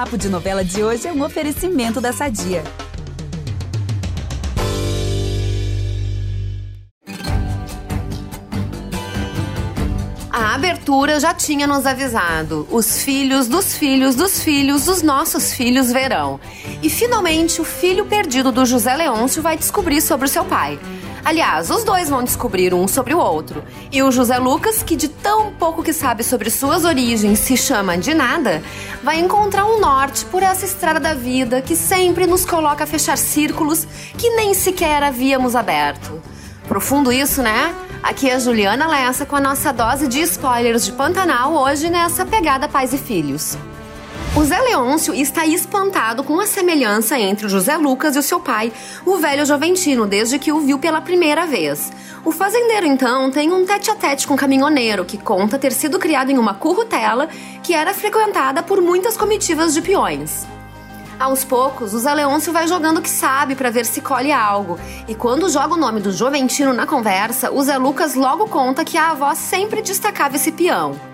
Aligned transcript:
Papo 0.00 0.16
de 0.16 0.30
Novela 0.30 0.64
de 0.64 0.82
hoje 0.82 1.06
é 1.06 1.12
um 1.12 1.22
oferecimento 1.22 2.00
da 2.00 2.10
Sadia. 2.10 2.64
A 10.30 10.54
abertura 10.54 11.20
já 11.20 11.34
tinha 11.34 11.66
nos 11.66 11.84
avisado. 11.84 12.66
Os 12.70 13.02
filhos 13.02 13.46
dos 13.46 13.76
filhos 13.76 14.14
dos 14.14 14.42
filhos 14.42 14.86
dos 14.86 15.02
nossos 15.02 15.52
filhos 15.52 15.92
verão. 15.92 16.40
E 16.82 16.88
finalmente 16.88 17.60
o 17.60 17.64
filho 17.64 18.06
perdido 18.06 18.50
do 18.50 18.64
José 18.64 18.96
Leôncio 18.96 19.42
vai 19.42 19.58
descobrir 19.58 20.00
sobre 20.00 20.24
o 20.24 20.30
seu 20.30 20.46
pai. 20.46 20.80
Aliás, 21.24 21.70
os 21.70 21.84
dois 21.84 22.08
vão 22.08 22.24
descobrir 22.24 22.72
um 22.72 22.88
sobre 22.88 23.14
o 23.14 23.18
outro. 23.18 23.62
E 23.92 24.02
o 24.02 24.10
José 24.10 24.38
Lucas, 24.38 24.82
que 24.82 24.96
de 24.96 25.08
tão 25.08 25.52
pouco 25.52 25.82
que 25.82 25.92
sabe 25.92 26.24
sobre 26.24 26.50
suas 26.50 26.84
origens 26.84 27.38
se 27.38 27.56
chama 27.56 27.98
de 27.98 28.14
nada, 28.14 28.62
vai 29.02 29.20
encontrar 29.20 29.66
um 29.66 29.80
norte 29.80 30.24
por 30.26 30.42
essa 30.42 30.64
estrada 30.64 30.98
da 30.98 31.14
vida 31.14 31.60
que 31.60 31.76
sempre 31.76 32.26
nos 32.26 32.44
coloca 32.44 32.84
a 32.84 32.86
fechar 32.86 33.16
círculos 33.18 33.86
que 34.16 34.30
nem 34.30 34.54
sequer 34.54 35.02
havíamos 35.02 35.54
aberto. 35.54 36.20
Profundo 36.66 37.12
isso, 37.12 37.42
né? 37.42 37.74
Aqui 38.02 38.30
é 38.30 38.34
a 38.34 38.38
Juliana 38.38 38.86
Lessa 38.86 39.26
com 39.26 39.36
a 39.36 39.40
nossa 39.40 39.72
dose 39.72 40.08
de 40.08 40.20
spoilers 40.22 40.84
de 40.84 40.92
Pantanal 40.92 41.52
hoje 41.52 41.90
nessa 41.90 42.24
pegada 42.24 42.68
pais 42.68 42.94
e 42.94 42.98
filhos. 42.98 43.58
O 44.36 44.44
Zé 44.44 44.60
Leôncio 44.60 45.12
está 45.12 45.44
espantado 45.44 46.22
com 46.22 46.38
a 46.38 46.46
semelhança 46.46 47.18
entre 47.18 47.46
o 47.46 47.48
José 47.48 47.76
Lucas 47.76 48.14
e 48.14 48.18
o 48.20 48.22
seu 48.22 48.38
pai, 48.38 48.72
o 49.04 49.16
velho 49.16 49.44
Joventino, 49.44 50.06
desde 50.06 50.38
que 50.38 50.52
o 50.52 50.60
viu 50.60 50.78
pela 50.78 51.00
primeira 51.00 51.46
vez. 51.46 51.90
O 52.24 52.30
fazendeiro, 52.30 52.86
então, 52.86 53.28
tem 53.28 53.52
um 53.52 53.66
tete-a-tete 53.66 54.28
com 54.28 54.34
o 54.34 54.36
caminhoneiro, 54.36 55.04
que 55.04 55.18
conta 55.18 55.58
ter 55.58 55.72
sido 55.72 55.98
criado 55.98 56.30
em 56.30 56.38
uma 56.38 56.54
currutela 56.54 57.28
que 57.60 57.74
era 57.74 57.92
frequentada 57.92 58.62
por 58.62 58.80
muitas 58.80 59.16
comitivas 59.16 59.74
de 59.74 59.82
peões. 59.82 60.46
Aos 61.18 61.44
poucos, 61.44 61.92
o 61.92 61.98
Zé 61.98 62.14
Leôncio 62.14 62.52
vai 62.52 62.68
jogando 62.68 62.98
o 62.98 63.02
que 63.02 63.10
sabe 63.10 63.56
para 63.56 63.68
ver 63.68 63.84
se 63.84 64.00
colhe 64.00 64.30
algo. 64.30 64.78
E 65.08 65.14
quando 65.14 65.50
joga 65.50 65.74
o 65.74 65.76
nome 65.76 66.00
do 66.00 66.12
Joventino 66.12 66.72
na 66.72 66.86
conversa, 66.86 67.50
o 67.50 67.60
Zé 67.64 67.76
Lucas 67.76 68.14
logo 68.14 68.46
conta 68.46 68.84
que 68.84 68.96
a 68.96 69.10
avó 69.10 69.34
sempre 69.34 69.82
destacava 69.82 70.36
esse 70.36 70.52
peão. 70.52 71.09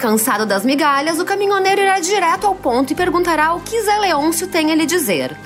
Cansado 0.00 0.46
das 0.46 0.64
migalhas, 0.64 1.20
o 1.20 1.26
caminhoneiro 1.26 1.82
irá 1.82 2.00
direto 2.00 2.46
ao 2.46 2.54
ponto 2.54 2.90
e 2.90 2.96
perguntará 2.96 3.52
o 3.52 3.60
que 3.60 3.82
Zé 3.82 3.98
Leôncio 3.98 4.46
tem 4.46 4.72
a 4.72 4.74
lhe 4.74 4.86
dizer. 4.86 5.36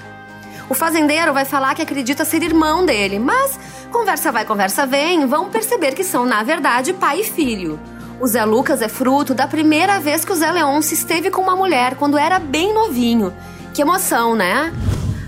O 0.70 0.74
fazendeiro 0.74 1.34
vai 1.34 1.44
falar 1.44 1.74
que 1.74 1.82
acredita 1.82 2.24
ser 2.24 2.40
irmão 2.40 2.86
dele, 2.86 3.18
mas 3.18 3.58
conversa 3.90 4.30
vai, 4.30 4.44
conversa 4.44 4.86
vem, 4.86 5.26
vão 5.26 5.50
perceber 5.50 5.92
que 5.96 6.04
são, 6.04 6.24
na 6.24 6.44
verdade, 6.44 6.92
pai 6.92 7.22
e 7.22 7.24
filho. 7.24 7.80
O 8.20 8.28
Zé 8.28 8.44
Lucas 8.44 8.80
é 8.80 8.86
fruto 8.86 9.34
da 9.34 9.48
primeira 9.48 9.98
vez 9.98 10.24
que 10.24 10.30
o 10.30 10.36
Zé 10.36 10.52
Leôncio 10.52 10.94
esteve 10.94 11.32
com 11.32 11.42
uma 11.42 11.56
mulher 11.56 11.96
quando 11.96 12.16
era 12.16 12.38
bem 12.38 12.72
novinho. 12.72 13.34
Que 13.74 13.82
emoção, 13.82 14.36
né? 14.36 14.72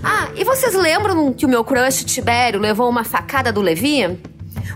Ah, 0.01 0.29
e 0.37 0.45
vocês 0.45 0.73
lembram 0.73 1.33
que 1.33 1.45
o 1.45 1.49
meu 1.49 1.65
crush 1.65 2.05
Tibério 2.05 2.61
levou 2.61 2.89
uma 2.89 3.03
facada 3.03 3.51
do 3.51 3.59
Levi? 3.59 4.17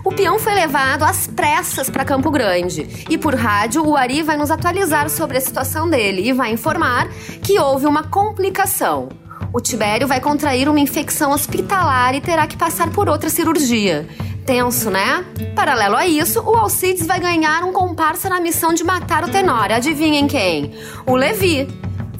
O 0.04 0.10
peão 0.10 0.36
foi 0.36 0.52
levado 0.54 1.04
às 1.04 1.28
pressas 1.28 1.88
para 1.88 2.04
Campo 2.04 2.28
Grande 2.28 3.06
e 3.08 3.16
por 3.16 3.36
rádio 3.36 3.86
o 3.86 3.96
Ari 3.96 4.22
vai 4.22 4.36
nos 4.36 4.50
atualizar 4.50 5.08
sobre 5.08 5.38
a 5.38 5.40
situação 5.40 5.88
dele 5.88 6.28
e 6.28 6.32
vai 6.32 6.50
informar 6.52 7.08
que 7.40 7.58
houve 7.60 7.86
uma 7.86 8.02
complicação. 8.02 9.10
O 9.52 9.60
Tibério 9.60 10.08
vai 10.08 10.20
contrair 10.20 10.68
uma 10.68 10.80
infecção 10.80 11.30
hospitalar 11.30 12.16
e 12.16 12.20
terá 12.20 12.48
que 12.48 12.56
passar 12.56 12.90
por 12.90 13.08
outra 13.08 13.30
cirurgia. 13.30 14.08
Tenso, 14.44 14.90
né? 14.90 15.24
Paralelo 15.54 15.94
a 15.94 16.04
isso, 16.04 16.40
o 16.40 16.56
Alcides 16.56 17.06
vai 17.06 17.20
ganhar 17.20 17.62
um 17.62 17.72
comparsa 17.72 18.28
na 18.28 18.40
missão 18.40 18.74
de 18.74 18.82
matar 18.82 19.22
o 19.22 19.30
Tenório. 19.30 19.76
Adivinhem 19.76 20.26
quem? 20.26 20.74
O 21.06 21.14
Levi. 21.14 21.68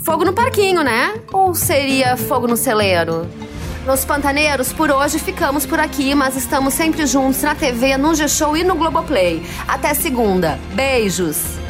Fogo 0.04 0.24
no 0.24 0.32
parquinho, 0.32 0.84
né? 0.84 1.14
Ou 1.32 1.52
seria 1.54 2.16
fogo 2.16 2.46
no 2.46 2.56
celeiro? 2.56 3.26
Nos 3.86 4.04
Pantaneiros, 4.04 4.72
por 4.72 4.92
hoje 4.92 5.18
ficamos 5.18 5.66
por 5.66 5.80
aqui, 5.80 6.14
mas 6.14 6.36
estamos 6.36 6.72
sempre 6.74 7.04
juntos 7.04 7.42
na 7.42 7.54
TV, 7.54 7.96
no 7.96 8.14
G-Show 8.14 8.56
e 8.56 8.62
no 8.62 8.76
Globoplay. 8.76 9.42
Até 9.66 9.92
segunda. 9.92 10.56
Beijos! 10.72 11.61